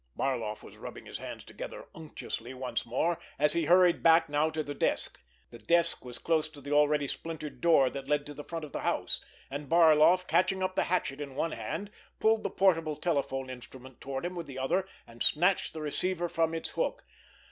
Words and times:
Barloff 0.17 0.63
was 0.63 0.77
rubbing 0.77 1.05
his 1.05 1.19
hands 1.19 1.43
together 1.43 1.85
unctuously 1.93 2.55
once 2.55 2.87
more, 2.87 3.19
as 3.37 3.53
he 3.53 3.65
hurried 3.65 4.01
back 4.01 4.29
now 4.29 4.49
to 4.49 4.63
the 4.63 4.73
desk. 4.73 5.19
The 5.51 5.59
desk 5.59 6.03
was 6.03 6.17
close 6.17 6.49
to 6.49 6.59
the 6.59 6.71
already 6.71 7.05
splintered 7.05 7.61
door 7.61 7.87
that 7.91 8.07
led 8.07 8.25
to 8.25 8.33
the 8.33 8.43
front 8.43 8.65
of 8.65 8.71
the 8.71 8.79
house, 8.79 9.21
and 9.51 9.69
Barloff, 9.69 10.25
catching 10.25 10.63
up 10.63 10.73
the 10.73 10.85
hatchet 10.85 11.21
in 11.21 11.35
one 11.35 11.51
hand, 11.51 11.91
pulled 12.19 12.41
the 12.41 12.49
portable 12.49 12.95
telephone 12.95 13.47
instrument 13.47 14.01
toward 14.01 14.25
him 14.25 14.33
with 14.33 14.47
the 14.47 14.57
other, 14.57 14.87
and 15.05 15.21
snatched 15.21 15.71
the 15.71 15.81
receiver 15.81 16.27
from 16.27 16.55
its 16.55 16.69
hook. 16.71 17.03